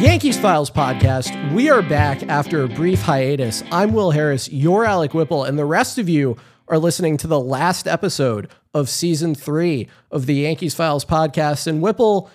[0.00, 1.52] Yankees Files podcast.
[1.52, 3.62] We are back after a brief hiatus.
[3.70, 6.38] I'm Will Harris, you're Alec Whipple, and the rest of you
[6.68, 11.66] are listening to the last episode of season three of the Yankees Files podcast.
[11.66, 12.30] And Whipple,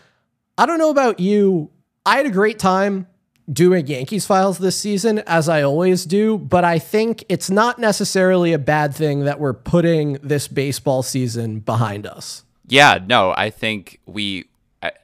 [0.59, 1.71] I don't know about you.
[2.05, 3.07] I had a great time
[3.51, 8.53] doing Yankees Files this season, as I always do, but I think it's not necessarily
[8.53, 12.43] a bad thing that we're putting this baseball season behind us.
[12.67, 14.45] Yeah, no, I think we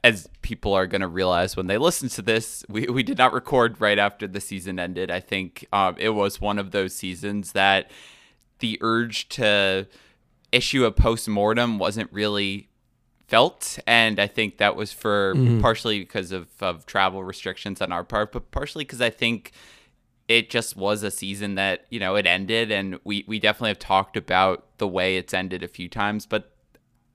[0.02, 3.32] as people are going to realize when they listen to this, we, we did not
[3.32, 5.10] record right after the season ended.
[5.10, 7.90] I think um, it was one of those seasons that
[8.58, 9.86] the urge to
[10.52, 12.68] issue a post mortem wasn't really
[13.26, 13.78] felt.
[13.86, 15.60] And I think that was for mm-hmm.
[15.60, 19.52] partially because of, of travel restrictions on our part, but partially because I think
[20.28, 22.70] it just was a season that, you know, it ended.
[22.70, 26.52] And we, we definitely have talked about the way it's ended a few times, but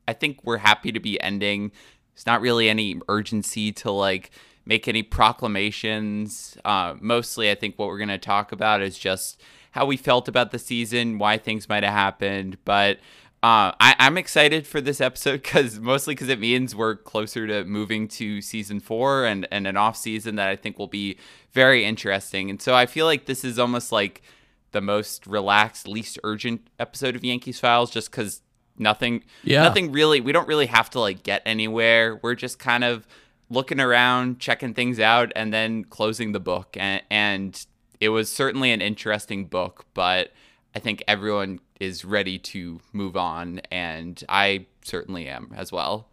[0.08, 1.72] I think we're happy to be ending
[2.18, 4.32] there's not really any urgency to like
[4.66, 6.58] make any proclamations.
[6.66, 9.40] Uh, mostly, I think what we're going to talk about is just
[9.74, 12.58] how we felt about the season, why things might have happened.
[12.66, 12.98] But
[13.44, 17.64] uh, I, am excited for this episode because mostly because it means we're closer to
[17.66, 21.20] moving to season four and, and an off season that I think will be
[21.52, 22.50] very interesting.
[22.50, 24.24] And so I feel like this is almost like
[24.72, 28.42] the most relaxed, least urgent episode of Yankees Files just because
[28.78, 29.24] Nothing.
[29.44, 29.64] Yeah.
[29.64, 30.22] Nothing really.
[30.22, 32.20] We don't really have to like get anywhere.
[32.22, 33.08] We're just kind of
[33.50, 36.76] looking around, checking things out, and then closing the book.
[36.80, 37.66] And, and
[38.00, 40.32] it was certainly an interesting book, but
[40.76, 46.08] I think everyone is ready to move on, and I certainly am as well.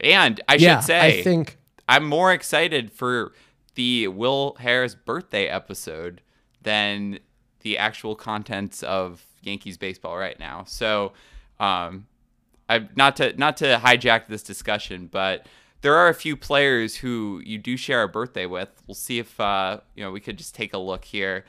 [0.00, 1.56] And I yeah, should say, I think
[1.88, 3.32] I'm more excited for
[3.74, 6.20] the Will Harris birthday episode
[6.62, 7.18] than
[7.60, 10.64] the actual contents of Yankees baseball right now.
[10.66, 11.12] So
[11.60, 12.06] um,
[12.68, 15.46] I not to not to hijack this discussion, but
[15.82, 18.70] there are a few players who you do share a birthday with.
[18.86, 21.44] We'll see if uh, you know we could just take a look here.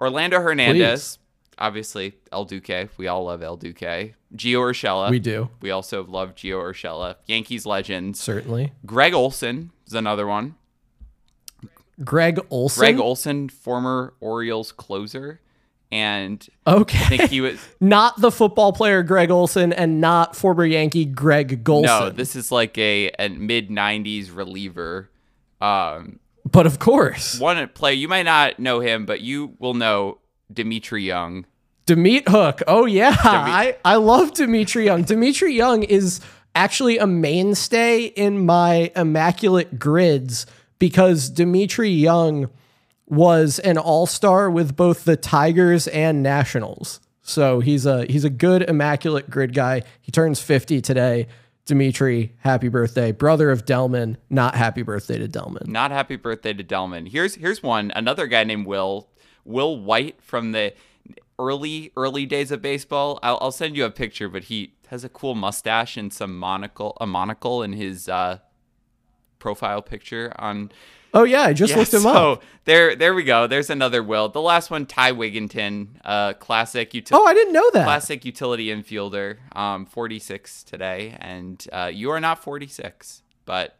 [0.00, 1.18] Orlando Hernandez, Please.
[1.58, 2.88] obviously El Duque.
[2.96, 4.14] We all love El Duque.
[4.34, 5.10] Gio Urshela.
[5.10, 5.50] We do.
[5.60, 7.16] We also love Gio Urshela.
[7.26, 8.16] Yankees legend.
[8.16, 8.72] Certainly.
[8.86, 10.54] Greg Olson is another one.
[12.02, 12.80] Greg Olson.
[12.80, 15.40] Greg Olson, former Orioles closer
[15.92, 20.64] and okay, I think he was not the football player Greg Olson and not former
[20.64, 21.84] Yankee Greg Golson.
[21.84, 25.10] No, this is like a, a mid '90s reliever.
[25.60, 30.18] Um, but of course, one player you might not know him, but you will know
[30.52, 31.46] Dmitri Young.
[31.86, 32.62] Dmitri Hook.
[32.68, 35.02] Oh yeah, I I love Dmitri Young.
[35.02, 36.20] Dmitri Young is
[36.54, 40.46] actually a mainstay in my immaculate grids
[40.78, 42.48] because Dmitri Young
[43.10, 47.00] was an all-star with both the Tigers and Nationals.
[47.22, 49.82] So he's a he's a good immaculate grid guy.
[50.00, 51.26] He turns 50 today.
[51.66, 53.12] Dimitri, happy birthday.
[53.12, 55.66] Brother of Delmon, not happy birthday to Delmon.
[55.68, 57.08] Not happy birthday to Delmon.
[57.08, 59.08] Here's here's one, another guy named Will.
[59.44, 60.74] Will White from the
[61.38, 63.18] early early days of baseball.
[63.22, 66.96] I'll, I'll send you a picture, but he has a cool mustache and some monocle
[67.00, 68.38] a monocle in his uh,
[69.38, 70.72] profile picture on
[71.12, 72.42] Oh yeah, I just yeah, looked him so up.
[72.64, 73.46] There, there we go.
[73.46, 74.28] There's another Will.
[74.28, 77.22] The last one, Ty Wigginton, uh, classic utility.
[77.22, 77.84] Oh, I didn't know that.
[77.84, 79.38] Classic utility infielder.
[79.56, 83.76] Um, 46 today, and uh, you are not 46, but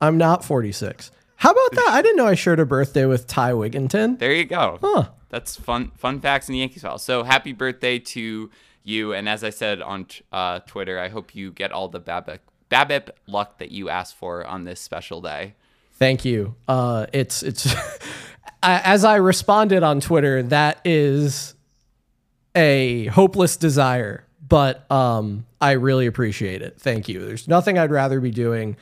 [0.00, 1.10] I'm not 46.
[1.36, 1.88] How about that?
[1.90, 4.18] I didn't know I shared a birthday with Ty Wigginton.
[4.18, 4.78] There you go.
[4.80, 5.10] Huh.
[5.28, 5.92] That's fun.
[5.96, 6.98] Fun facts in the Yankees file.
[6.98, 8.50] So happy birthday to
[8.82, 12.38] you, and as I said on uh, Twitter, I hope you get all the BABIP,
[12.70, 15.54] BABIP luck that you asked for on this special day.
[15.98, 16.54] Thank you.
[16.68, 17.74] Uh, it's it's
[18.62, 21.54] as I responded on Twitter, that is
[22.54, 26.80] a hopeless desire, but um, I really appreciate it.
[26.80, 27.24] Thank you.
[27.24, 28.76] There's nothing I'd rather be doing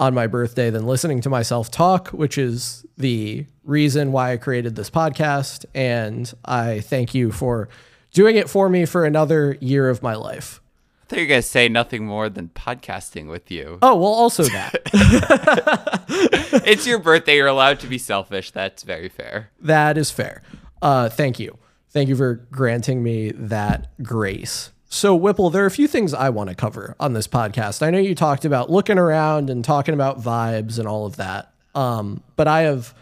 [0.00, 4.76] on my birthday than listening to myself talk, which is the reason why I created
[4.76, 5.64] this podcast.
[5.74, 7.68] And I thank you for
[8.12, 10.60] doing it for me for another year of my life
[11.08, 13.78] thought you were to say nothing more than podcasting with you.
[13.82, 14.82] Oh, well, also that.
[16.66, 17.36] it's your birthday.
[17.36, 18.50] You're allowed to be selfish.
[18.50, 19.50] That's very fair.
[19.60, 20.42] That is fair.
[20.82, 21.58] Uh, thank you.
[21.90, 24.70] Thank you for granting me that grace.
[24.90, 27.82] So, Whipple, there are a few things I want to cover on this podcast.
[27.82, 31.52] I know you talked about looking around and talking about vibes and all of that.
[31.74, 32.94] Um, but I have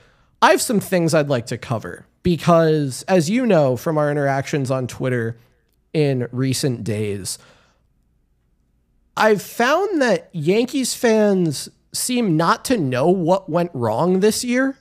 [0.42, 4.70] I have some things I'd like to cover because as you know from our interactions
[4.70, 5.38] on Twitter
[5.92, 7.38] in recent days,
[9.16, 14.76] I've found that Yankees fans seem not to know what went wrong this year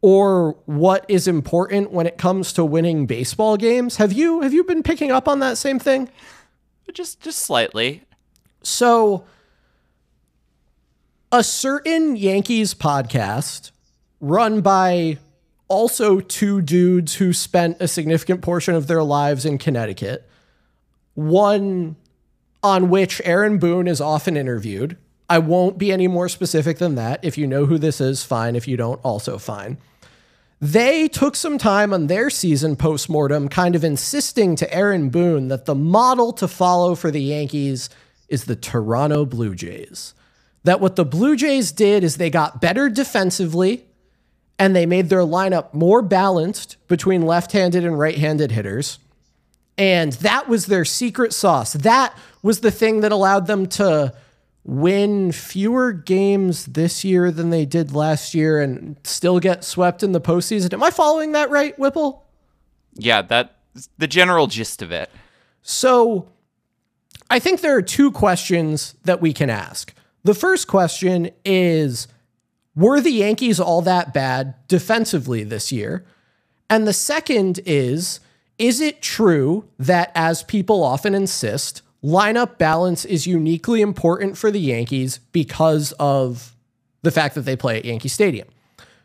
[0.00, 3.96] or what is important when it comes to winning baseball games.
[3.96, 6.10] Have you have you been picking up on that same thing?
[6.92, 8.02] Just just slightly.
[8.62, 9.24] So
[11.30, 13.70] a certain Yankees podcast
[14.20, 15.18] run by
[15.68, 20.28] also two dudes who spent a significant portion of their lives in Connecticut.
[21.14, 21.96] One
[22.62, 24.96] on which Aaron Boone is often interviewed.
[25.28, 27.24] I won't be any more specific than that.
[27.24, 28.54] If you know who this is, fine.
[28.54, 29.78] If you don't, also fine.
[30.60, 35.64] They took some time on their season postmortem, kind of insisting to Aaron Boone that
[35.64, 37.90] the model to follow for the Yankees
[38.28, 40.14] is the Toronto Blue Jays.
[40.62, 43.86] That what the Blue Jays did is they got better defensively
[44.56, 49.00] and they made their lineup more balanced between left handed and right handed hitters.
[49.78, 51.72] And that was their secret sauce.
[51.72, 54.12] That was the thing that allowed them to
[54.64, 60.12] win fewer games this year than they did last year and still get swept in
[60.12, 60.72] the postseason.
[60.72, 62.24] Am I following that right, Whipple?
[62.94, 65.10] Yeah, that's the general gist of it.
[65.62, 66.28] So
[67.30, 69.94] I think there are two questions that we can ask.
[70.24, 72.06] The first question is
[72.76, 76.04] Were the Yankees all that bad defensively this year?
[76.70, 78.20] And the second is
[78.58, 84.60] Is it true that, as people often insist, lineup balance is uniquely important for the
[84.60, 86.52] Yankees because of
[87.02, 88.48] the fact that they play at Yankee Stadium.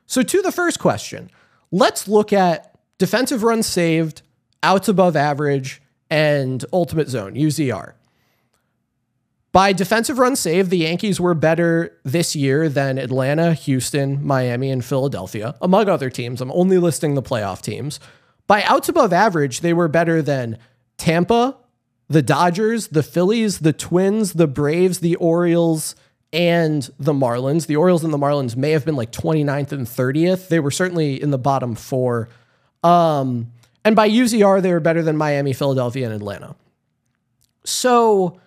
[0.06, 1.30] So, to the first question,
[1.72, 4.22] let's look at defensive runs saved,
[4.64, 7.94] outs above average, and ultimate zone, UZR.
[9.52, 14.86] By defensive runs saved, the Yankees were better this year than Atlanta, Houston, Miami, and
[14.86, 16.42] Philadelphia, among other teams.
[16.42, 18.00] I'm only listing the playoff teams.
[18.48, 20.58] By outs above average, they were better than
[20.98, 21.58] Tampa,
[22.08, 25.96] the Dodgers, the Phillies, the Twins, the Braves, the Orioles,
[26.32, 27.68] and the Marlins.
[27.68, 30.48] The Orioles and the Marlins may have been like 29th and 30th.
[30.48, 32.30] They were certainly in the bottom four.
[32.84, 33.52] Um,
[33.84, 36.56] and by UZR, they were better than Miami, Philadelphia, and Atlanta.
[37.64, 38.40] So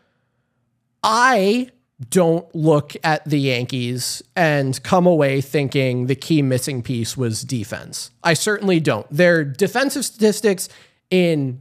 [1.02, 1.70] I
[2.08, 8.10] don't look at the Yankees and come away thinking the key missing piece was defense.
[8.24, 9.06] I certainly don't.
[9.10, 10.68] Their defensive statistics
[11.10, 11.60] in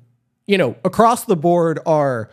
[0.50, 2.32] you know, across the board are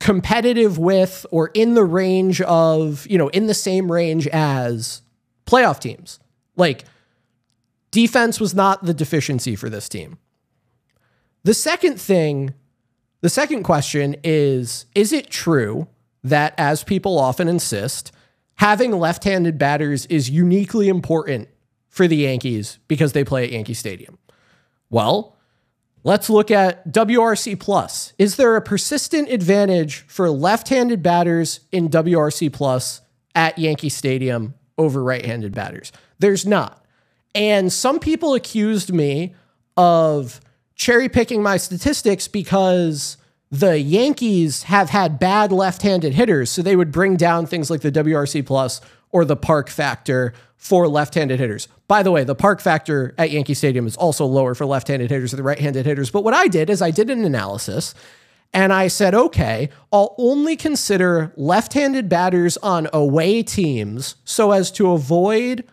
[0.00, 5.02] competitive with or in the range of, you know, in the same range as
[5.44, 6.18] playoff teams.
[6.56, 6.86] Like
[7.90, 10.16] defense was not the deficiency for this team.
[11.44, 12.54] The second thing,
[13.20, 15.88] the second question is is it true
[16.28, 18.12] that as people often insist,
[18.54, 21.48] having left-handed batters is uniquely important
[21.88, 24.18] for the Yankees because they play at Yankee Stadium?
[24.90, 25.36] Well,
[26.06, 28.12] Let's look at WRC plus.
[28.16, 33.00] Is there a persistent advantage for left-handed batters in WRC plus
[33.34, 35.90] at Yankee Stadium over right-handed batters?
[36.20, 36.84] There's not.
[37.34, 39.34] And some people accused me
[39.76, 40.40] of
[40.76, 43.16] cherry picking my statistics because
[43.50, 47.92] the Yankees have had bad left-handed hitters, so they would bring down things like the
[47.92, 51.68] WRC plus or the park factor for left-handed hitters.
[51.86, 55.30] By the way, the park factor at Yankee Stadium is also lower for left-handed hitters
[55.30, 56.10] than the right-handed hitters.
[56.10, 57.94] But what I did is I did an analysis
[58.52, 64.90] and I said, okay, I'll only consider left-handed batters on away teams so as to
[64.90, 65.64] avoid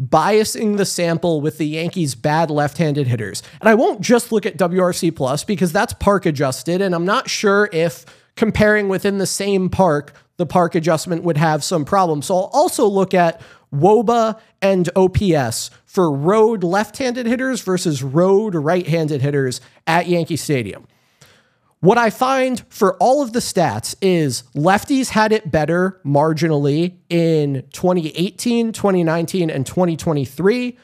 [0.00, 3.42] biasing the sample with the Yankees' bad left-handed hitters.
[3.60, 7.28] And I won't just look at WRC plus because that's park adjusted, and I'm not
[7.28, 8.04] sure if
[8.36, 12.26] comparing within the same park, the park adjustment would have some problems.
[12.26, 13.40] So I'll also look at
[13.74, 20.36] WOBA and OPS for road left handed hitters versus road right handed hitters at Yankee
[20.36, 20.86] Stadium.
[21.80, 27.62] What I find for all of the stats is lefties had it better marginally in
[27.72, 30.76] 2018, 2019, and 2023.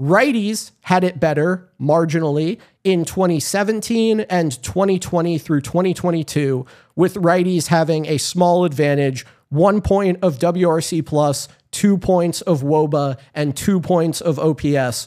[0.00, 6.66] Righties had it better marginally in 2017 and 2020 through 2022,
[6.96, 13.18] with righties having a small advantage, one point of WRC plus, two points of WOBA,
[13.34, 15.06] and two points of OPS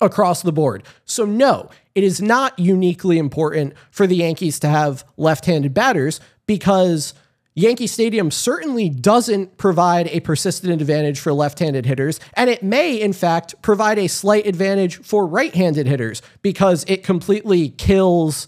[0.00, 0.82] across the board.
[1.04, 6.20] So, no, it is not uniquely important for the Yankees to have left handed batters
[6.46, 7.14] because
[7.54, 13.00] Yankee Stadium certainly doesn't provide a persistent advantage for left handed hitters, and it may,
[13.00, 18.46] in fact, provide a slight advantage for right handed hitters because it completely kills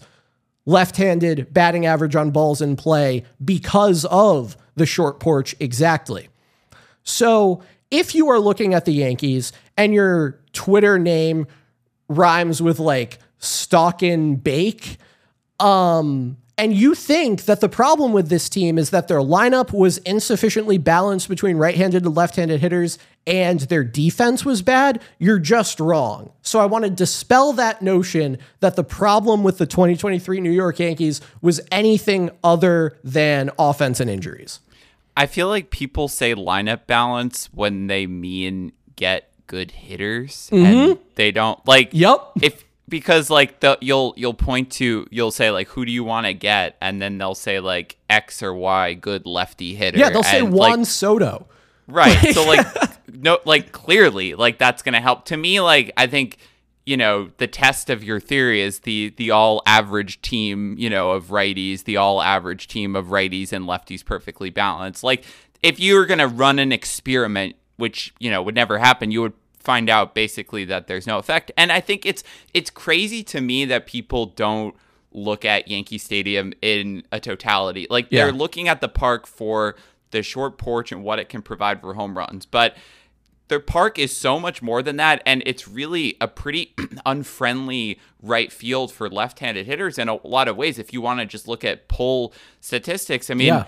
[0.67, 6.29] left handed batting average on balls in play because of the short porch exactly.
[7.03, 11.47] So if you are looking at the Yankees and your Twitter name
[12.09, 14.97] rhymes with like stock and bake,
[15.59, 19.97] um, and you think that the problem with this team is that their lineup was
[19.99, 25.39] insufficiently balanced between right handed and left handed hitters and their defense was bad, you're
[25.39, 26.33] just wrong.
[26.41, 30.79] So I want to dispel that notion that the problem with the 2023 New York
[30.79, 34.59] Yankees was anything other than offense and injuries.
[35.15, 41.01] I feel like people say lineup balance when they mean get good hitters and mm-hmm.
[41.15, 42.33] they don't like Yep.
[42.41, 46.27] if because like the you'll you'll point to you'll say like who do you want
[46.27, 49.97] to get and then they'll say like X or Y good lefty hitter.
[49.97, 51.47] Yeah, they'll say and, Juan like, Soto.
[51.87, 52.15] Right.
[52.33, 52.65] so like
[53.11, 55.25] no like clearly like that's going to help.
[55.25, 56.37] To me like I think
[56.85, 61.11] you know the test of your theory is the the all average team, you know,
[61.11, 65.03] of righties, the all average team of righties and lefties perfectly balanced.
[65.03, 65.25] Like
[65.63, 69.21] if you were going to run an experiment which, you know, would never happen, you
[69.21, 71.51] would find out basically that there's no effect.
[71.57, 72.23] And I think it's
[72.53, 74.75] it's crazy to me that people don't
[75.11, 77.87] look at Yankee Stadium in a totality.
[77.89, 78.25] Like Yeah.
[78.25, 79.75] they're looking at the park for
[80.11, 82.45] the short porch and what it can provide for home runs.
[82.45, 82.75] But
[83.47, 86.75] their park is so much more than that, and it's really a pretty
[87.05, 90.77] unfriendly right field for left-handed hitters in a lot of ways.
[90.79, 93.65] If you want to just look at pull statistics, I mean, Yeah.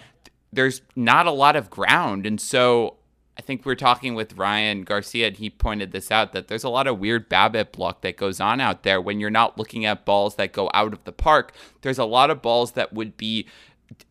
[0.54, 2.98] there's not a lot of ground, and so
[3.38, 6.64] I think we are talking with Ryan Garcia, and he pointed this out that there's
[6.66, 9.86] a lot of weird BABIP block that goes on out there when you're not looking
[9.86, 11.54] at balls that go out of the park.
[11.82, 13.48] There's a lot of balls that would be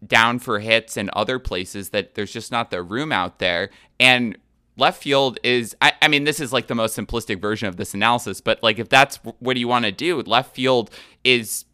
[0.07, 3.71] down for hits and other places that there's just not the room out there.
[3.99, 4.37] And
[4.77, 7.95] left field is, I, I mean, this is like the most simplistic version of this
[7.95, 10.91] analysis, but like if that's what you want to do, left field
[11.25, 11.65] is.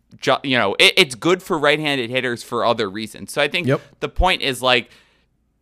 [0.45, 3.33] You know, it, it's good for right-handed hitters for other reasons.
[3.33, 3.81] So I think Yep.
[4.01, 4.89] the point is like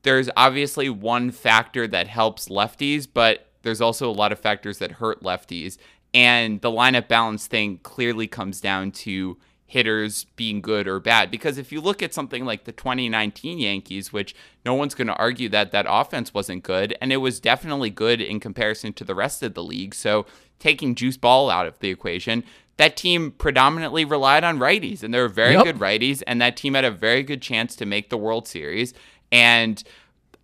[0.05, 4.93] there's obviously one factor that helps lefties, but there's also a lot of factors that
[4.93, 5.77] hurt lefties.
[6.13, 11.31] And the lineup balance thing clearly comes down to hitters being good or bad.
[11.31, 14.35] Because if you look at something like the 2019 Yankees, which
[14.65, 18.21] no one's going to argue that that offense wasn't good, and it was definitely good
[18.21, 19.95] in comparison to the rest of the league.
[19.95, 20.27] So
[20.61, 22.45] taking Juice Ball out of the equation,
[22.77, 25.65] that team predominantly relied on righties, and they were very Yep.
[25.65, 28.95] good righties, and that team had a very good chance to make the World Series.
[29.35, 29.83] And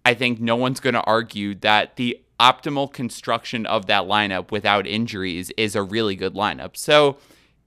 [0.05, 4.85] I think no one's going to argue that the optimal construction of that lineup without
[4.85, 6.77] injuries is a really good lineup.
[6.77, 7.19] So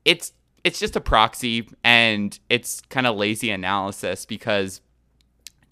[0.04, 0.34] it's
[0.66, 4.82] it's just a proxy and it's kind of lazy analysis because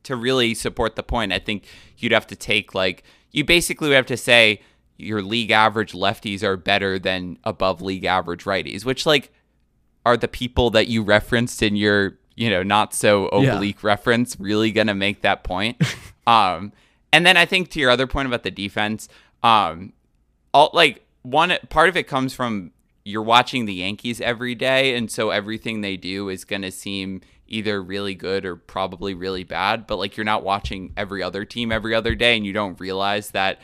[0.04, 1.66] to really support the point, I think
[1.98, 4.62] you'd have to take like you basically would have to say
[4.98, 9.34] your league average lefties are better than above league average righties, which like
[10.06, 13.56] are the people that you referenced in your you know not so Yeah.
[13.56, 15.82] oblique reference really gonna make that point
[16.28, 16.74] um
[17.14, 19.08] and then i think to your other point about the defense
[19.44, 19.94] um
[20.54, 22.72] all like one part of it comes from
[23.06, 27.82] you're watching the yankees every day and so everything they do is gonna seem either
[27.84, 31.94] really good or probably really bad but like you're not watching every other team every
[31.94, 33.60] other day and you don't realize that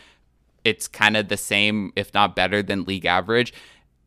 [0.63, 3.53] it's kind of the same, if not better than league average.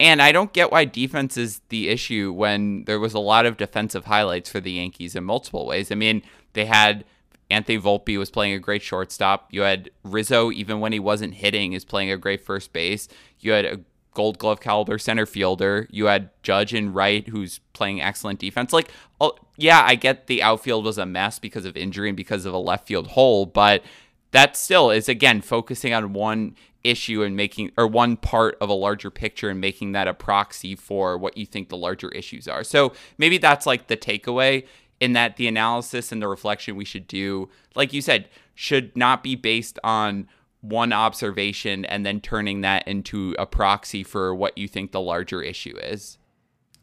[0.01, 3.59] And I don't get why defense is the issue when there was a lot of
[3.59, 5.93] defensive highlights for the Yankees in multiple ways.
[5.93, 6.23] I mean,
[6.55, 7.05] they had
[7.51, 9.49] Anthony Volpe was playing a great shortstop.
[9.51, 13.09] You had Rizzo, even when he wasn't hitting, is playing a great first base.
[13.41, 13.81] You had a
[14.15, 15.87] Gold Glove caliber center fielder.
[15.91, 18.73] You had Judge and Wright, who's playing excellent defense.
[18.73, 18.91] Like,
[19.21, 22.55] oh, yeah, I get the outfield was a mess because of injury and because of
[22.55, 23.83] a left field hole, but
[24.31, 28.75] that still is again focusing on one issue and making or one part of a
[28.75, 32.65] larger picture and making that a proxy for what you think the larger issues are.
[32.65, 34.67] So maybe that's like the takeaway
[35.01, 39.23] in that the analysis and the reflection we should do, like you said, should not
[39.23, 40.29] be based on
[40.61, 45.43] one observation and then turning that into a proxy for what you think the larger
[45.43, 46.19] issue is.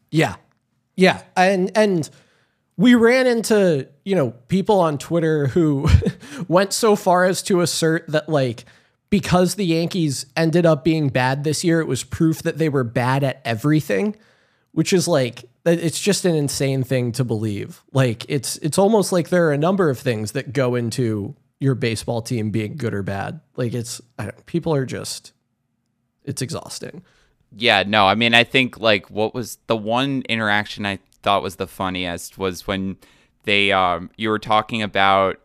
[0.10, 0.36] Yeah.
[0.96, 1.22] Yeah.
[1.36, 2.10] And and
[2.75, 5.88] we ran into, you know, people on Twitter who
[6.48, 8.66] went so far as to assert that like
[9.10, 12.84] because the Yankees ended up being bad this year, it was proof that they were
[12.84, 14.16] bad at everything,
[14.72, 17.84] which is like it's just an insane thing to believe.
[17.92, 21.76] Like it's it's almost like there are a number of things that go into your
[21.76, 23.42] baseball team being good or bad.
[23.56, 24.02] Like it's
[24.46, 25.34] people are just
[26.24, 27.04] it's exhausting.
[27.56, 31.56] Yeah, no, I mean, I think like what was the one interaction I thought was
[31.56, 32.98] the funniest was when
[33.44, 35.40] they um you were talking about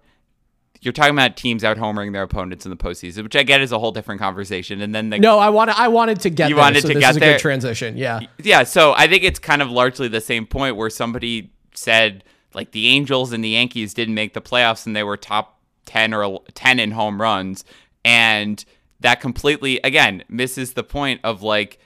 [0.82, 3.70] you're talking about teams out homering their opponents in the postseason, which I get is
[3.72, 4.80] a whole different conversation.
[4.82, 6.94] And then the No, I want I wanted to get You there, wanted so to
[6.94, 7.32] this get is a there?
[7.34, 7.96] good transition.
[7.96, 8.20] Yeah.
[8.42, 12.72] yeah, so I think it's kind of largely the same point where somebody said like
[12.72, 16.42] the Angels and the Yankees didn't make the playoffs and they were top 10 or
[16.54, 17.64] 10 in home runs
[18.04, 18.64] and
[19.00, 21.78] that completely again misses the point of like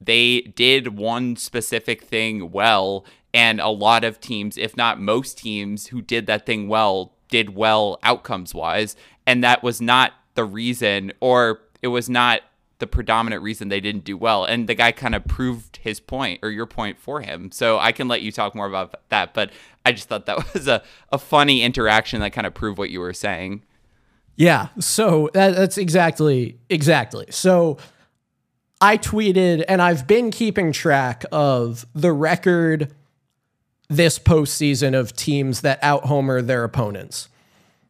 [0.00, 3.04] they did one specific thing well
[3.34, 7.54] and a lot of teams if not most teams who did that thing well did
[7.54, 8.96] well outcomes wise
[9.26, 12.42] and that was not the reason or it was not
[12.78, 16.40] the predominant reason they didn't do well and the guy kind of proved his point
[16.42, 19.50] or your point for him so i can let you talk more about that but
[19.84, 23.00] i just thought that was a, a funny interaction that kind of proved what you
[23.00, 23.62] were saying
[24.36, 24.68] Yeah.
[24.78, 27.26] So that, that's exactly exactly.
[27.28, 27.76] So
[28.80, 32.94] I tweeted, and I've been keeping track of the record
[33.90, 37.28] this postseason of teams that out homer their opponents.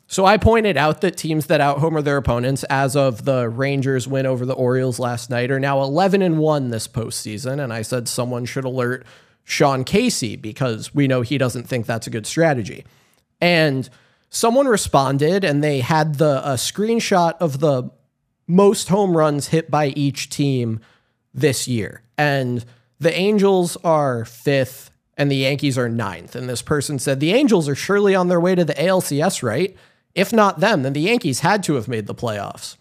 [0.07, 4.09] So I pointed out that teams that out homer their opponents, as of the Rangers
[4.09, 7.63] win over the Orioles last night, are now 11 and 1 this postseason.
[7.63, 9.07] And I said someone should alert
[9.45, 12.85] Sean Casey because we know he doesn't think that's a good strategy.
[13.41, 13.89] And
[14.31, 17.91] someone responded and they had the a screenshot of the
[18.49, 20.81] most home runs hit by each team
[21.33, 22.03] this year.
[22.19, 22.65] And
[22.99, 24.91] the Angels are fifth
[25.21, 26.35] and the Yankees are ninth.
[26.35, 29.77] And this person said, The Angels are surely on their way to the ALCS, right?
[30.15, 32.79] If not them, then the Yankees had to have made the playoffs.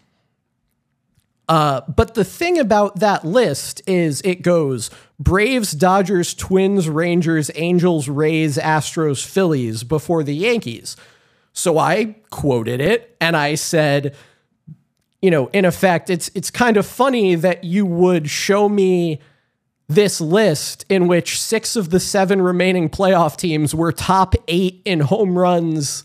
[1.50, 8.08] Uh, but the thing about that list is it goes Braves, Dodgers, Twins, Rangers, Angels,
[8.08, 10.96] Rays, Astros, Phillies before the Yankees.
[11.52, 14.16] So I quoted it and I said,
[15.20, 19.20] you know, in effect, it's it's kind of funny that you would show me
[19.90, 25.00] this list in which six of the seven remaining playoff teams were top eight in
[25.00, 26.04] home runs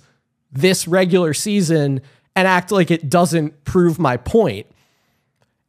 [0.51, 2.01] this regular season
[2.35, 4.65] and act like it doesn't prove my point.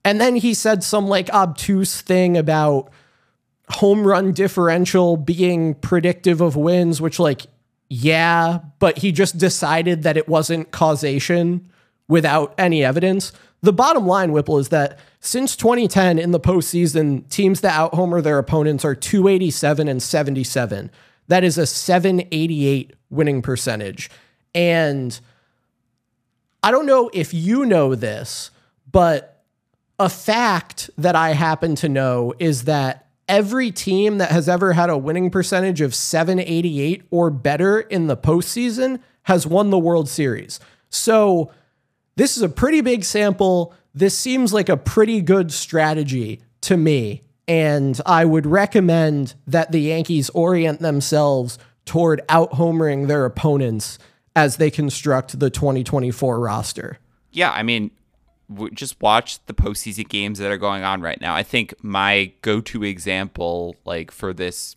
[0.02, 2.90] And then he said some like obtuse thing about
[3.68, 7.46] home run differential being predictive of wins, which, like,
[7.90, 11.68] yeah, but he just decided that it wasn't causation
[12.08, 13.32] without any evidence.
[13.62, 18.20] The bottom line, Whipple, is that since 2010 in the postseason, teams that out homer
[18.20, 20.90] their opponents are 287 and 77.
[21.28, 24.10] That is a 788 winning percentage.
[24.54, 25.18] And
[26.62, 28.50] I don't know if you know this,
[28.90, 29.42] but
[29.98, 34.90] a fact that I happen to know is that every team that has ever had
[34.90, 40.60] a winning percentage of 788 or better in the postseason has won the World Series.
[40.88, 41.50] So
[42.16, 43.74] this is a pretty big sample.
[43.94, 47.22] This seems like a pretty good strategy to me.
[47.48, 53.98] And I would recommend that the Yankees orient themselves toward out homering their opponents
[54.34, 56.98] as they construct the 2024 roster.
[57.30, 57.90] Yeah, I mean,
[58.72, 61.34] just watch the postseason games that are going on right now.
[61.34, 64.76] I think my go-to example, like for this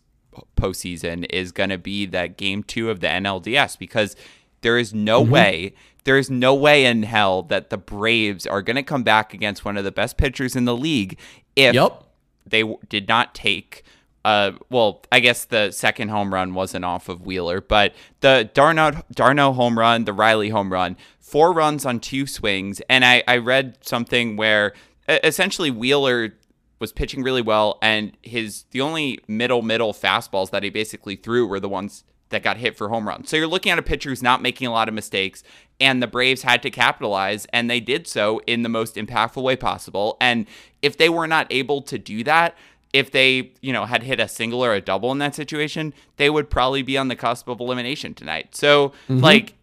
[0.56, 4.16] postseason, is going to be that game two of the NLDS because
[4.62, 5.32] there is no mm-hmm.
[5.32, 9.34] way, there is no way in hell that the Braves are going to come back
[9.34, 11.18] against one of the best pitchers in the league
[11.56, 12.04] if yep.
[12.46, 13.84] they did not take
[14.24, 19.02] uh, well, I guess the second home run wasn't off of Wheeler, but the d'Arnaud
[19.12, 23.38] d'Arnaud home run, the Riley home run, four runs on two swings, and I I
[23.38, 24.74] read something where
[25.08, 26.34] essentially Wheeler
[26.80, 31.46] was pitching really well, and his the only middle middle fastballs that he basically threw
[31.46, 33.28] were the ones that got hit for home runs.
[33.28, 35.42] So you're looking at a pitcher who's not making a lot of mistakes,
[35.78, 39.56] and the Braves had to capitalize, and they did so in the most impactful way
[39.56, 40.16] possible.
[40.20, 40.46] And
[40.82, 42.56] if they were not able to do that,
[42.92, 46.28] if they, you know, had hit a single or a double in that situation, they
[46.28, 48.54] would probably be on the cusp of elimination tonight.
[48.56, 49.18] So, mm-hmm.
[49.18, 49.54] like,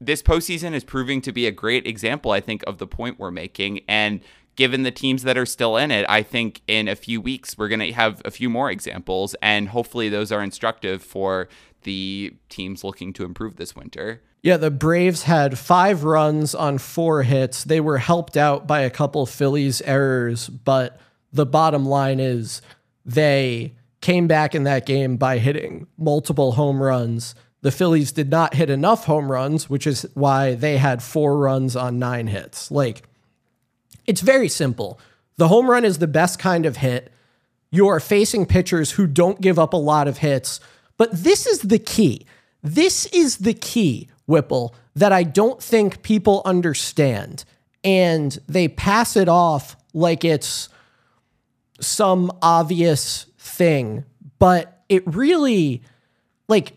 [0.00, 3.30] this postseason is proving to be a great example, I think, of the point we're
[3.30, 3.80] making.
[3.88, 4.20] And
[4.54, 7.68] given the teams that are still in it, I think in a few weeks we're
[7.68, 11.48] going to have a few more examples, and hopefully those are instructive for
[11.86, 14.20] the teams looking to improve this winter.
[14.42, 17.64] Yeah, the Braves had five runs on four hits.
[17.64, 21.00] They were helped out by a couple Phillies errors, but
[21.32, 22.60] the bottom line is
[23.04, 27.34] they came back in that game by hitting multiple home runs.
[27.62, 31.76] The Phillies did not hit enough home runs, which is why they had four runs
[31.76, 32.70] on nine hits.
[32.70, 33.02] Like,
[34.06, 35.00] it's very simple.
[35.36, 37.12] The home run is the best kind of hit.
[37.70, 40.60] You are facing pitchers who don't give up a lot of hits.
[40.96, 42.26] But this is the key.
[42.62, 47.44] This is the key, Whipple, that I don't think people understand.
[47.84, 50.68] And they pass it off like it's
[51.80, 54.04] some obvious thing,
[54.38, 55.82] but it really
[56.48, 56.72] like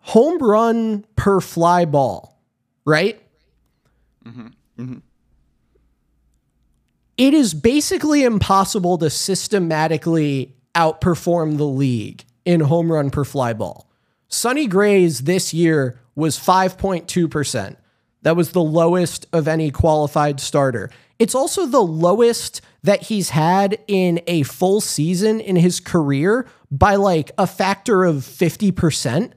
[0.00, 2.38] home run per fly ball,
[2.84, 3.20] right?
[4.26, 4.46] Mm-hmm.
[4.78, 4.98] Mm-hmm.
[7.16, 13.88] It is basically impossible to systematically outperform the league in home run per fly ball.
[14.28, 17.76] Sonny Gray's this year was 5.2%.
[18.22, 20.90] That was the lowest of any qualified starter.
[21.18, 26.96] It's also the lowest that he's had in a full season in his career by
[26.96, 29.32] like a factor of 50%.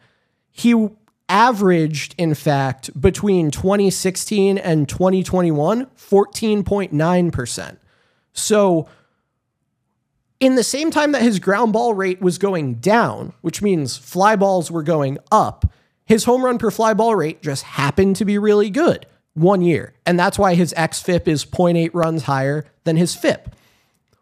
[0.52, 0.90] He
[1.28, 7.78] averaged, in fact, between 2016 and 2021, 14.9%.
[8.34, 8.88] So,
[10.46, 14.36] in the same time that his ground ball rate was going down, which means fly
[14.36, 15.66] balls were going up,
[16.06, 19.96] his home run per fly ball rate just happened to be really good one year.
[20.06, 23.56] And that's why his XFIP is 0.8 runs higher than his FIP.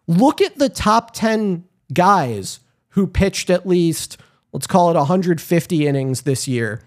[0.07, 4.15] Look at the top 10 guys who pitched at least,
[4.53, 6.81] let's call it 150 innings this year.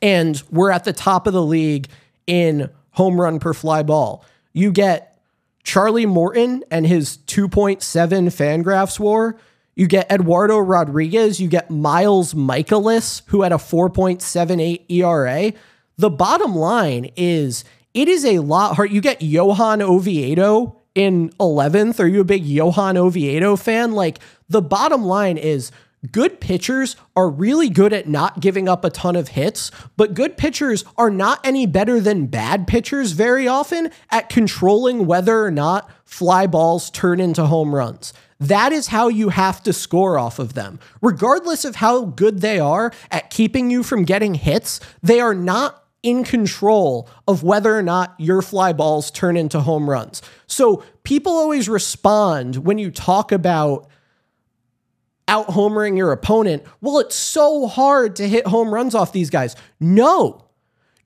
[0.00, 1.88] And we're at the top of the league
[2.28, 4.24] in home run per fly ball.
[4.52, 5.07] You get
[5.68, 9.38] Charlie Morton and his 2.7 Fangraphs war.
[9.74, 11.42] You get Eduardo Rodriguez.
[11.42, 15.52] You get Miles Mikolas, who had a 4.78 ERA.
[15.98, 18.90] The bottom line is it is a lot hard.
[18.90, 22.00] You get Johan Oviedo in 11th.
[22.00, 23.92] Are you a big Johan Oviedo fan?
[23.92, 25.70] Like, the bottom line is
[26.12, 30.36] good pitchers are really good at not giving up a ton of hits, but good
[30.36, 35.90] pitchers are not any better than bad pitchers very often at controlling whether or not
[36.04, 38.12] fly balls turn into home runs.
[38.40, 40.78] That is how you have to score off of them.
[41.02, 45.84] Regardless of how good they are at keeping you from getting hits, they are not
[46.04, 50.22] in control of whether or not your fly balls turn into home runs.
[50.46, 53.88] So people always respond when you talk about
[55.28, 56.64] out homering your opponent.
[56.80, 59.54] Well, it's so hard to hit home runs off these guys.
[59.78, 60.44] No,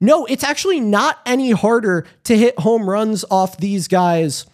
[0.01, 4.47] no, it's actually not any harder to hit home runs off these guys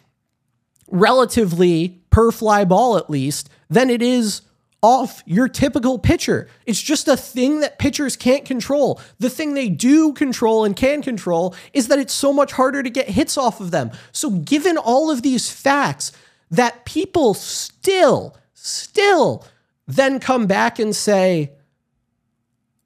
[0.91, 4.43] relatively per fly ball, at least, than it is
[4.83, 6.49] off your typical pitcher.
[6.67, 9.01] It's just a thing that pitchers can't control.
[9.19, 12.91] The thing they do control and can control is that it's so much harder to
[12.91, 13.91] get hits off of them.
[14.13, 16.13] So, given all of these facts,
[16.51, 19.45] that people still, still
[19.89, 21.51] then come back and say,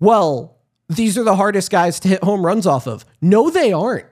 [0.01, 0.57] well,
[0.89, 3.05] these are the hardest guys to hit home runs off of.
[3.21, 4.07] No, they aren't.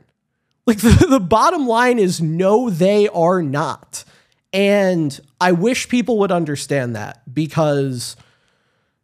[0.67, 4.05] Like the, the bottom line is no, they are not.
[4.53, 8.17] And I wish people would understand that because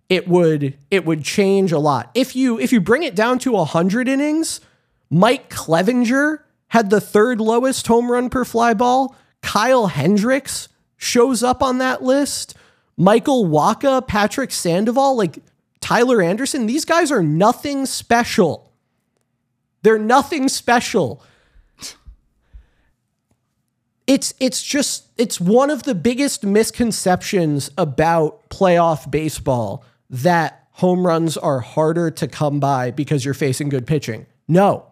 [0.09, 2.11] it would it would change a lot.
[2.15, 4.61] If you if you bring it down to 100 innings,
[5.09, 9.15] Mike Clevinger had the third lowest home run per fly ball.
[9.43, 12.57] Kyle Hendricks shows up on that list.
[12.97, 15.39] Michael Wacha, Patrick Sandoval, like
[15.81, 18.73] Tyler Anderson, these guys are nothing special.
[19.83, 21.23] They're nothing special
[24.07, 31.37] it's it's just it's one of the biggest misconceptions about playoff baseball that home runs
[31.37, 34.27] are harder to come by because you're facing good pitching.
[34.47, 34.87] No.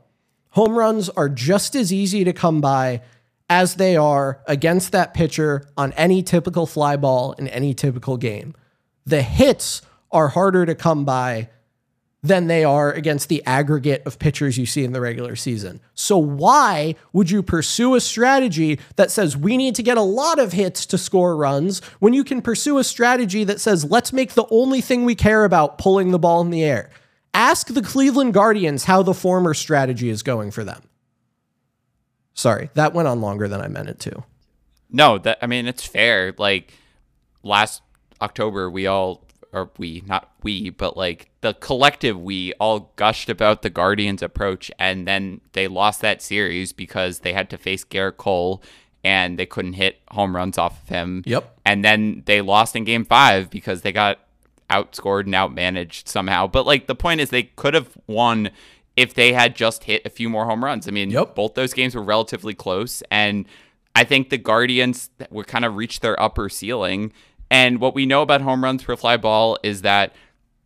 [0.51, 3.03] Home runs are just as easy to come by
[3.55, 8.53] as they are against that pitcher on any typical fly ball in any typical game.
[9.07, 11.51] The hits are harder to come by
[12.21, 15.81] than they are against the aggregate of pitchers you see in the regular season.
[15.95, 20.41] So, why would you pursue a strategy that says we need to get a lot
[20.41, 24.33] of hits to score runs when you can pursue a strategy that says let's make
[24.33, 26.91] the only thing we care about pulling the ball in the air?
[27.35, 30.83] Ask the Cleveland Guardians how the former strategy is going for them.
[32.35, 34.25] Sorry, that went on longer than I meant it to.
[34.91, 36.35] No, that I mean it's fair.
[36.37, 36.75] Like
[37.43, 37.83] last
[38.21, 43.63] October, we all or we, not we, but like the collective we all gushed about
[43.63, 48.17] the Guardians' approach, and then they lost that series because they had to face Gerrit
[48.17, 48.63] Cole
[49.05, 51.23] and they couldn't hit home runs off of him.
[51.27, 51.59] Yep.
[51.65, 54.19] And then they lost in game five because they got
[54.71, 56.47] outscored and outmanaged somehow.
[56.47, 58.51] But like the point is, they could have won
[58.97, 60.87] if they had just hit a few more home runs.
[60.87, 61.35] I mean, yep.
[61.35, 63.47] both those games were relatively close, and
[63.95, 67.13] I think the Guardians were kind of reached their upper ceiling
[67.51, 70.13] and what we know about home runs per fly ball is that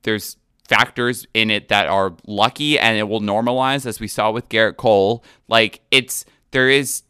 [0.02, 0.36] there's
[0.66, 4.76] factors in it that are lucky and it will normalize as we saw with Gerrit
[4.76, 5.24] Cole.
[5.48, 7.02] Like it's there is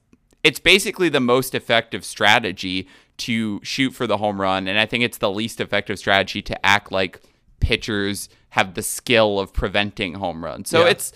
[0.43, 5.05] it's basically the most effective strategy to shoot for the home run and I think
[5.05, 7.21] it's the least effective strategy to act like
[7.61, 10.71] pitchers have the skill of preventing home runs.
[10.71, 10.91] So yeah.
[10.91, 11.13] it's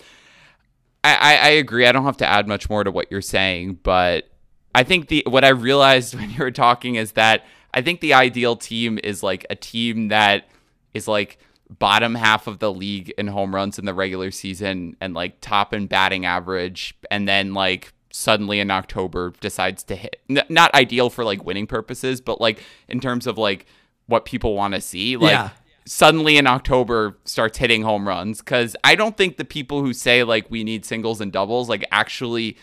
[1.03, 1.85] I, I agree.
[1.85, 4.29] I don't have to add much more to what you're saying, but
[4.73, 8.13] I think the what I realized when you were talking is that I think the
[8.13, 10.47] ideal team is like a team that
[10.93, 11.39] is like
[11.79, 15.73] bottom half of the league in home runs in the regular season and like top
[15.73, 21.09] in batting average and then like suddenly in October decides to hit N- not ideal
[21.09, 23.65] for like winning purposes but like in terms of like
[24.05, 25.49] what people want to see like yeah.
[25.85, 30.23] Suddenly in October starts hitting home runs cuz I don't think the people who say
[30.23, 32.57] like we need singles and doubles like actually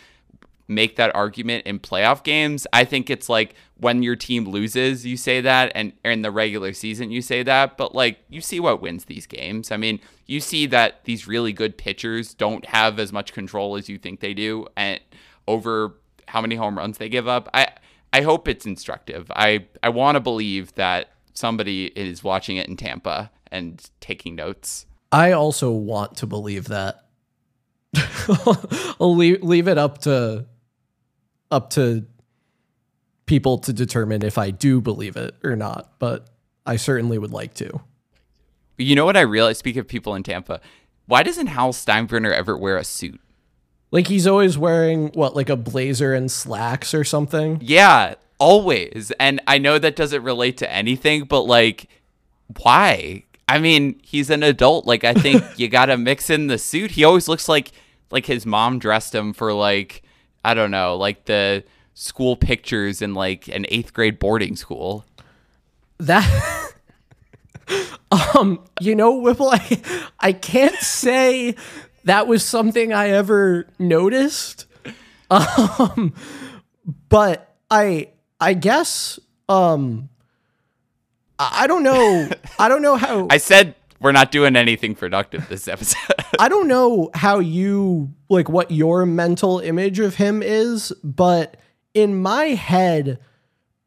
[0.70, 2.66] make that argument in playoff games.
[2.72, 6.72] I think it's like when your team loses, you say that, and in the regular
[6.72, 7.76] season, you say that.
[7.76, 9.72] But like, you see what wins these games.
[9.72, 13.88] I mean, you see that these really good pitchers don't have as much control as
[13.88, 15.00] you think they do, and
[15.48, 15.96] over
[16.28, 17.48] how many home runs they give up.
[17.52, 17.66] I
[18.12, 19.30] I hope it's instructive.
[19.34, 24.86] I I want to believe that somebody is watching it in Tampa and taking notes.
[25.12, 27.06] I also want to believe that.
[29.00, 30.46] I'll leave, leave it up to
[31.50, 32.06] up to
[33.26, 36.28] people to determine if I do believe it or not, but
[36.64, 37.80] I certainly would like to.
[38.78, 39.58] You know what I realized?
[39.58, 40.60] Speak of people in Tampa,
[41.06, 43.20] why doesn't Hal Steinbrenner ever wear a suit?
[43.90, 47.58] Like he's always wearing what, like a blazer and slacks or something?
[47.60, 49.12] Yeah, always.
[49.20, 51.88] And I know that doesn't relate to anything, but like,
[52.60, 53.24] why?
[53.46, 54.86] I mean, he's an adult.
[54.86, 56.92] Like, I think you gotta mix in the suit.
[56.92, 57.70] He always looks like
[58.10, 60.02] like his mom dressed him for like
[60.44, 61.62] I don't know, like the
[61.94, 65.04] school pictures in like an eighth grade boarding school.
[65.98, 66.72] That
[68.34, 71.54] um, you know, Whipple, I I can't say
[72.04, 74.66] that was something I ever noticed.
[75.32, 76.12] Um,
[77.08, 78.08] but I
[78.40, 80.08] I guess um
[81.38, 82.28] I don't know.
[82.58, 86.14] I don't know how I said we're not doing anything productive this episode.
[86.38, 91.56] I don't know how you like what your mental image of him is, but
[91.94, 93.18] in my head,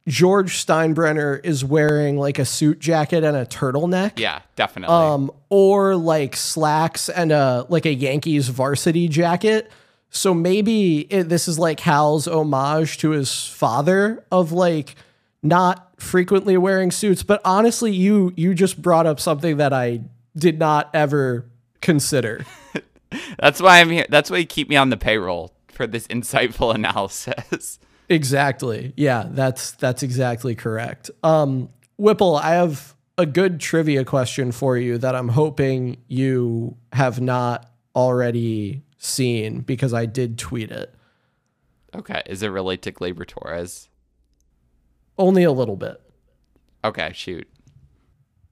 [0.07, 4.19] George Steinbrenner is wearing like a suit jacket and a turtleneck.
[4.19, 4.93] yeah, definitely.
[4.93, 9.71] Um, or like slacks and a like a Yankees varsity jacket.
[10.15, 14.95] So maybe it, this is like Hal's homage to his father of like
[15.41, 17.23] not frequently wearing suits.
[17.23, 20.01] But honestly, you you just brought up something that I
[20.37, 21.49] did not ever
[21.81, 22.45] consider.
[23.39, 24.05] That's why I'm here.
[24.07, 27.79] That's why you keep me on the payroll for this insightful analysis.
[28.07, 28.93] Exactly.
[28.95, 31.09] Yeah, that's that's exactly correct.
[31.23, 37.21] Um, Whipple, I have a good trivia question for you that I'm hoping you have
[37.21, 40.93] not already seen because I did tweet it.
[41.95, 43.89] Okay, is it related to Gleyber Torres?
[45.17, 46.01] Only a little bit.
[46.83, 47.47] Okay, shoot.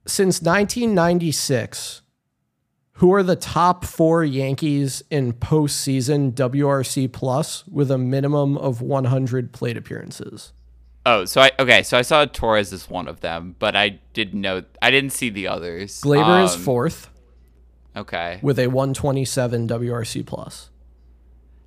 [0.06, 2.02] Since 1996,
[2.94, 9.52] who are the top four Yankees in postseason WRC plus with a minimum of 100
[9.52, 10.52] plate appearances?
[11.04, 14.40] Oh, so I okay, so I saw Torres as one of them, but I didn't
[14.40, 16.00] know I didn't see the others.
[16.00, 17.08] Gleyber is Um, fourth
[17.96, 18.38] Okay.
[18.42, 20.70] with a 127 WRC plus.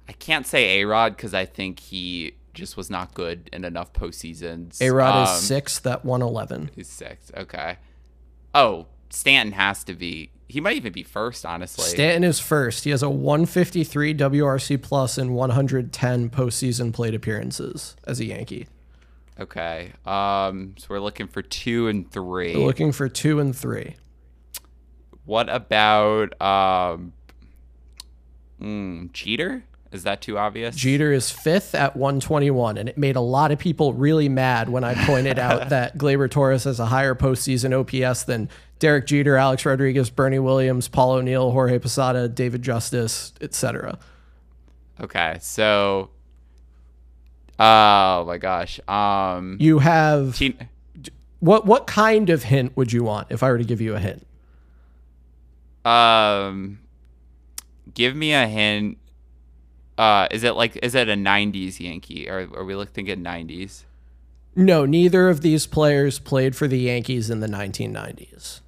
[0.07, 3.91] I can't say A Rod because I think he just was not good in enough
[3.93, 4.81] postseasons.
[4.81, 6.71] A Rod Um, is sixth at 111.
[6.75, 7.31] He's six.
[7.35, 7.77] Okay.
[8.53, 10.31] Oh, Stanton has to be.
[10.47, 11.85] He might even be first, honestly.
[11.85, 12.83] Stanton is first.
[12.83, 18.67] He has a 153 WRC plus and 110 postseason plate appearances as a Yankee.
[19.39, 19.91] okay.
[20.05, 20.75] Um.
[20.77, 23.95] So we're looking for two and 3 We're looking for two and three.
[25.25, 27.13] What about um?
[28.61, 29.63] Mm, Jeter?
[29.91, 30.75] Is that too obvious?
[30.75, 34.83] Jeter is fifth at 121, and it made a lot of people really mad when
[34.83, 39.65] I pointed out that Gleyber Torres has a higher postseason OPS than Derek Jeter, Alex
[39.65, 43.97] Rodriguez, Bernie Williams, Paul O'Neill, Jorge Posada, David Justice, etc.
[44.99, 45.37] Okay.
[45.41, 46.09] So.
[47.57, 48.81] Oh my gosh.
[48.89, 49.57] Um.
[49.61, 50.57] You have Che-
[51.39, 51.65] what?
[51.65, 54.27] What kind of hint would you want if I were to give you a hint?
[55.85, 56.79] Um,
[57.93, 58.97] give me a hint.
[59.97, 63.83] Uh, is it like is it a '90s Yankee, or are we look thinking '90s?
[64.55, 68.61] No, neither of these players played for the Yankees in the 1990s.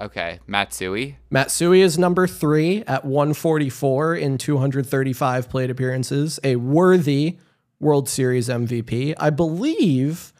[0.00, 1.18] Okay, Matsui.
[1.30, 7.38] Matsui is number three at 144 in 235 plate appearances, a worthy
[7.78, 9.14] World Series MVP.
[9.18, 10.32] I believe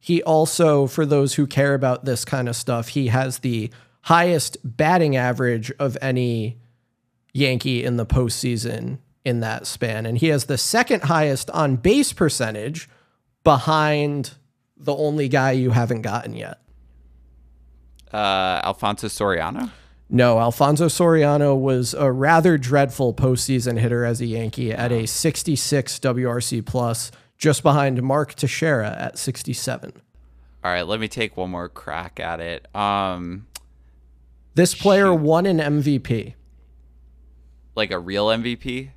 [0.00, 3.70] he also, for those who care about this kind of stuff, he has the
[4.08, 6.56] highest batting average of any
[7.34, 10.06] Yankee in the postseason in that span.
[10.06, 12.88] And he has the second highest on base percentage
[13.44, 14.32] behind
[14.78, 16.58] the only guy you haven't gotten yet.
[18.10, 19.70] Uh, Alfonso Soriano.
[20.08, 25.98] No, Alfonso Soriano was a rather dreadful postseason hitter as a Yankee at a 66
[25.98, 29.92] WRC plus, just behind Mark Teixeira at 67.
[30.64, 32.74] All right, let me take one more crack at it.
[32.74, 33.44] Um,
[34.58, 36.34] This player won an MVP.
[37.76, 38.90] like a real MVP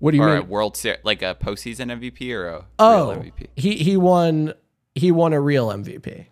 [0.00, 0.42] What do you or a?
[0.42, 3.46] World Series, like a postseason MVP or a Oh, real MVP.
[3.54, 4.54] he he won
[4.96, 6.26] he won a real MVP.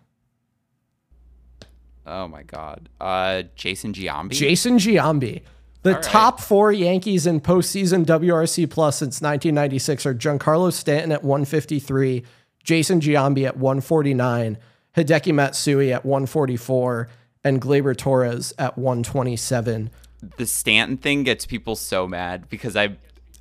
[2.05, 2.89] Oh my God.
[2.99, 4.31] Uh, Jason Giambi.
[4.31, 5.43] Jason Giambi.
[5.83, 6.03] The right.
[6.03, 12.25] top four Yankees in postseason WRC plus since 1996 are Giancarlo Stanton at 153,
[12.65, 14.57] Jason Giambi at 149,
[14.97, 17.07] Hideki Matsui at 144,
[17.43, 19.89] and Gleyber Torres at 127.
[20.37, 22.97] the Stanton thing gets people so mad because I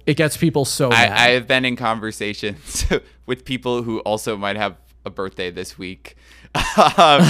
[0.06, 1.12] It gets people so mad.
[1.12, 2.84] I, I have been in conversations
[3.26, 6.16] with people who also might have a birthday this week.
[6.96, 7.22] um,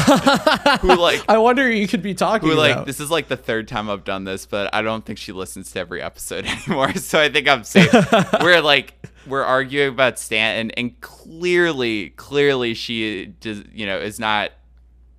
[0.81, 2.87] who like I wonder you could be talking who like about.
[2.87, 5.73] this is like the third time I've done this, but I don't think she listens
[5.73, 6.95] to every episode anymore.
[6.95, 7.93] So I think I'm safe.
[8.41, 8.95] we're like
[9.27, 14.53] we're arguing about Stanton, and clearly, clearly she does you know is not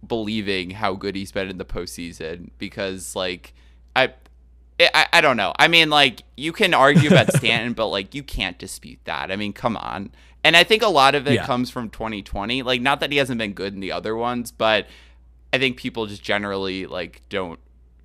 [0.05, 3.53] believing how good he's been in the postseason because like
[3.95, 4.13] I.
[4.81, 5.51] I, I don't know.
[5.59, 9.29] I mean, like, you can argue about Stanton, but, like, you can't dispute that.
[9.29, 10.09] I mean, come on.
[10.41, 11.45] And I think a lot of it Yeah.
[11.45, 12.62] comes from 2020.
[12.63, 14.88] Like, not that he hasn't been good in the other ones, but
[15.51, 17.59] I think people just generally, like, don't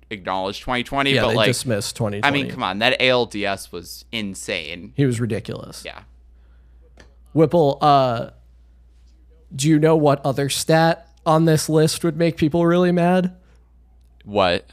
[0.09, 1.13] acknowledge 2020.
[1.13, 2.27] yeah, but, they like, dismissed 2020.
[2.27, 2.79] I mean, come on.
[2.79, 4.91] That ALDS was insane.
[4.97, 5.83] He was ridiculous.
[5.85, 6.01] Yeah.
[7.31, 8.31] Whipple, uh,
[9.55, 13.35] do you know what other stat on this list would make people really mad?
[14.23, 14.69] What?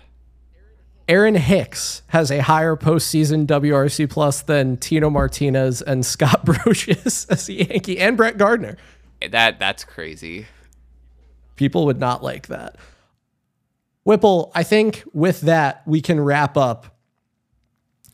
[1.08, 7.48] Aaron Hicks has a higher postseason WRC plus than Tino Martinez and Scott Brosius as
[7.48, 8.76] a Yankee and Brett Gardner.
[9.30, 10.46] That That's crazy.
[11.56, 12.76] People would not like that.
[14.04, 16.96] Whipple, I think with that, we can wrap up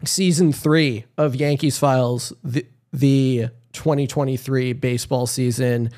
[0.05, 5.91] season three of Yankees Files, the, the 2023 baseball season.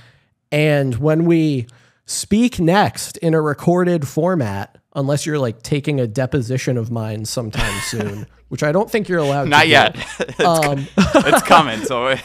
[0.52, 1.66] And when we
[2.10, 7.80] speak next in a recorded format, unless you're like taking a deposition of mine sometime
[7.84, 9.96] soon, which I don't think you're allowed to Not yet.
[10.18, 11.84] it's, Um, it's coming.
[11.84, 12.06] So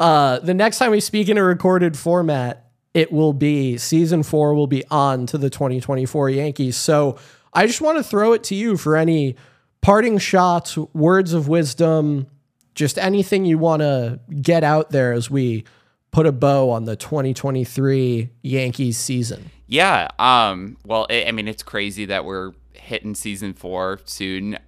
[0.00, 4.54] uh, the next time we speak in a recorded format, it will be season four
[4.54, 6.76] will be on to the 2024 Yankees.
[6.76, 7.18] So
[7.52, 9.36] I just want to throw it to you for any
[9.80, 12.28] parting shots, words of wisdom,
[12.74, 15.64] just anything you want to get out there as we
[16.10, 19.50] put a bow on the 2023 Yankees season.
[19.66, 20.08] Yeah.
[20.18, 20.76] Um.
[20.84, 24.58] Well, I I mean, it's crazy that we're hitting season four soon.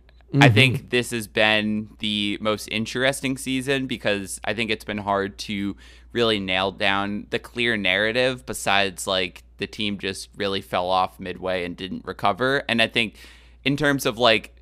[0.41, 5.39] I think this has been the most interesting season because I think it's been hard
[5.39, 5.77] to
[6.13, 8.47] really nail down the clear narrative.
[8.47, 12.63] Besides, like the team just really fell off midway and didn't recover.
[12.69, 13.17] And I think,
[13.65, 14.55] in terms of like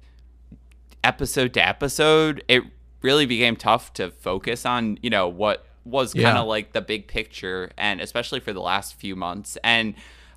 [1.04, 2.62] episode to episode, it
[3.02, 6.40] really became tough to focus on, you know, what was kind Yeah.
[6.40, 9.58] of like the big picture and especially for the last few months.
[9.64, 9.94] And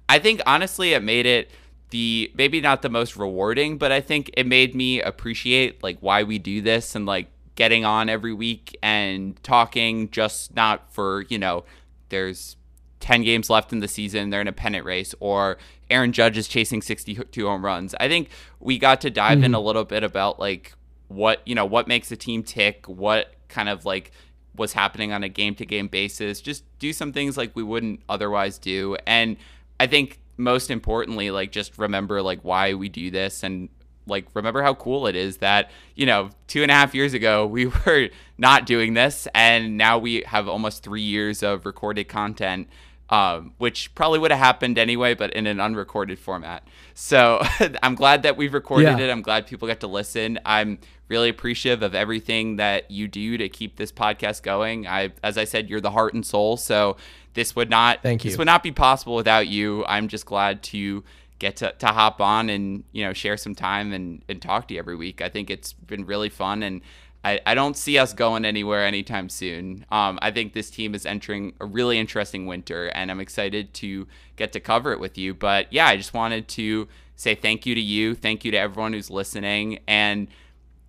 [0.08, 1.52] I think honestly it made it
[1.92, 6.24] the maybe not the most rewarding, but I think it made me appreciate like why
[6.24, 11.38] we do this and like getting on every week and talking just not for, you
[11.38, 11.66] know,
[12.10, 12.56] there's
[13.02, 15.58] 10 games left in the season, they're in a pennant race, or
[15.90, 17.94] Aaron Judge is chasing 62 home runs.
[18.00, 19.56] I think we got to dive in mm-hmm.
[19.56, 20.74] a little bit about like
[21.08, 24.12] what, you know, what makes a team tick, what kind of like
[24.56, 28.02] was happening on a game to game basis, just do some things like we wouldn't
[28.10, 28.98] otherwise do.
[29.08, 29.38] And
[29.80, 33.70] I think most importantly, like just remember like why we do this and
[34.08, 37.46] like remember how cool it is that you know two and a half years ago
[37.46, 42.68] we were not doing this and now we have almost three years of recorded content
[43.12, 47.40] um, which probably would have happened anyway but in an unrecorded format so
[47.84, 49.06] i'm glad that we've recorded Yeah.
[49.06, 50.80] it i'm glad people get to listen i'm
[51.12, 54.88] really appreciative of everything that you do to keep this podcast going.
[54.88, 56.96] I as i said you're the heart and soul so
[57.34, 58.32] this would not Thank you.
[58.32, 59.86] this would not be possible without you.
[59.88, 61.04] I'm just glad to
[61.38, 64.74] get to, to hop on and you know share some time and, and talk to
[64.74, 65.22] you every week.
[65.22, 66.82] I think it's been really fun and
[67.24, 69.86] I, I don't see us going anywhere anytime soon.
[69.92, 74.08] Um, i think this team is entering a really interesting winter and i'm excited to
[74.38, 75.34] get to cover it with you.
[75.34, 76.88] But yeah i just wanted to
[77.22, 78.16] say thank you to you.
[78.16, 79.80] Thank you to everyone who's listening.
[79.88, 80.28] And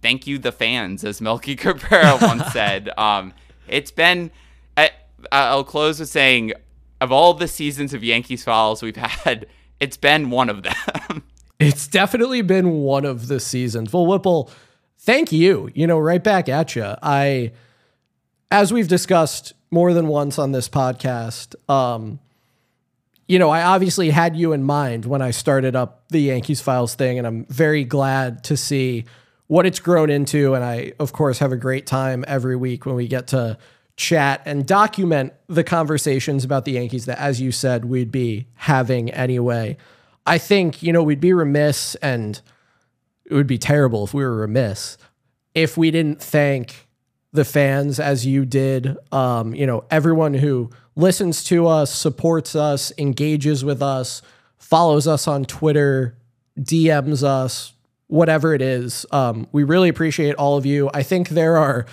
[0.03, 3.33] thank you the fans as melky cabrera once said um,
[3.69, 4.31] it's been
[4.77, 4.91] I,
[5.31, 6.53] i'll close with saying
[7.01, 9.47] of all the seasons of yankees files we've had
[9.81, 11.23] it's been one of them
[11.63, 13.93] It's definitely been one of the seasons.
[13.93, 14.51] Well, Whipple,
[14.99, 15.71] thank you.
[15.75, 16.95] You know, right back at you.
[17.01, 17.53] I,
[18.51, 22.19] as we've discussed more than once on this podcast, um,
[23.29, 26.97] you know, I obviously had you in mind when I started up the Yankees Files
[26.97, 29.05] thing, and I'm very glad to see
[29.53, 30.55] what it's grown into.
[30.55, 33.59] And I, of course, have a great time every week when we get to
[33.97, 39.11] chat and document the conversations about the Yankees that, as you said, we'd be having
[39.11, 39.77] anyway.
[40.25, 42.41] I think, you know, we'd be remiss and
[43.27, 44.97] it would be terrible if we were remiss
[45.55, 46.89] if we didn't thank
[47.35, 48.97] the fans as you did.
[49.13, 54.23] Um, you know, everyone who listens to us, supports us, engages with us,
[54.57, 56.17] follows us on Twitter,
[56.59, 57.75] DMs us,
[58.13, 59.07] whatever it is.
[59.11, 60.91] Um, we really appreciate all of you.
[60.93, 61.87] I think there are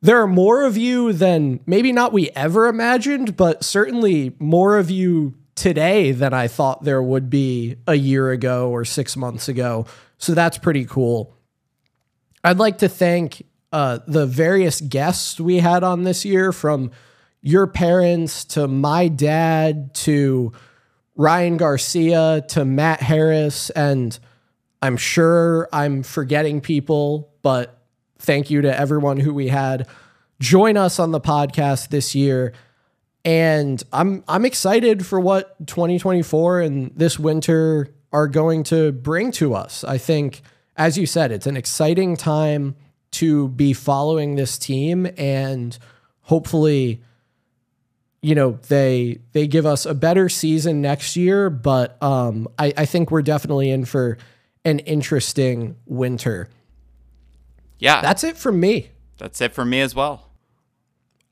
[0.00, 4.90] there are more of you than maybe not we ever imagined, but certainly more of
[4.90, 9.86] you today than I thought there would be a year ago or six months ago.
[10.16, 11.34] So that's pretty cool.
[12.44, 16.92] I'd like to thank uh, the various guests we had on this year from,
[17.40, 20.52] your parents to my dad to
[21.14, 23.70] Ryan Garcia to Matt Harris.
[23.70, 24.18] And
[24.80, 27.78] I'm sure I'm forgetting people, but
[28.18, 29.86] thank you to everyone who we had
[30.40, 32.52] join us on the podcast this year.
[33.24, 39.54] And I'm I'm excited for what 2024 and this winter are going to bring to
[39.54, 39.84] us.
[39.84, 40.42] I think
[40.76, 42.76] as you said, it's an exciting time
[43.10, 45.76] to be following this team and
[46.22, 47.02] hopefully
[48.20, 52.84] you know they they give us a better season next year but um I, I
[52.84, 54.18] think we're definitely in for
[54.68, 56.48] an interesting winter.
[57.78, 58.00] Yeah.
[58.00, 58.90] that's it from me.
[59.18, 60.30] That's it for me as well.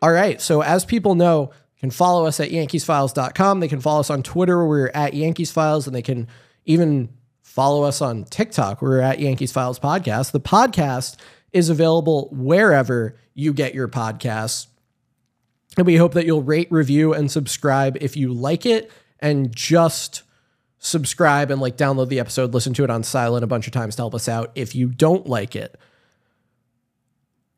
[0.03, 0.41] all right.
[0.41, 4.23] So as people know you can follow us at yankeesfiles.com they can follow us on
[4.23, 4.59] twitter.
[4.59, 6.29] Where we're at yankees files and they can
[6.65, 7.09] even
[7.43, 8.81] follow us on tiktok.
[8.83, 10.33] Where we're at yankees files podcast.
[10.33, 11.17] The podcast
[11.53, 14.67] is available wherever you get your podcasts.
[15.77, 20.23] And we hope that you'll rate, review, and subscribe if you like it, and just
[20.79, 23.97] subscribe and like download the episode, listen to it on silent a bunch of times
[23.97, 25.79] to help us out if you don't like it.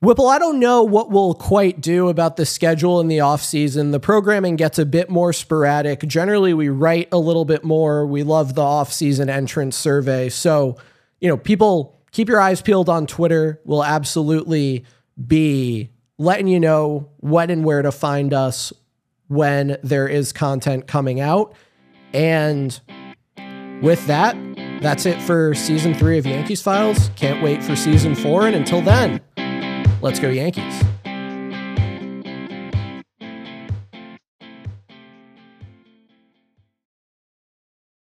[0.00, 3.90] Whipple, I don't know what we'll quite do about the schedule in the off season.
[3.90, 6.00] The programming gets a bit more sporadic.
[6.02, 8.06] Generally, we write a little bit more.
[8.06, 10.28] We love the off season entrance survey.
[10.28, 10.76] So,
[11.20, 13.60] you know, people keep your eyes peeled on Twitter.
[13.64, 14.84] We'll absolutely
[15.26, 18.72] be letting you know when and where to find us
[19.26, 21.56] when there is content coming out.
[22.14, 22.78] And
[23.82, 24.36] with that,
[24.80, 27.10] that's it for season three of Yankees Files.
[27.16, 28.46] Can't wait for season four.
[28.46, 29.20] And until then,
[30.00, 30.82] let's go Yankees.